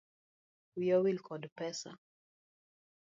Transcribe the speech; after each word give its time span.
Wiya 0.75 0.95
owil 0.99 1.19
kod 1.27 1.43
pesa. 1.57 1.91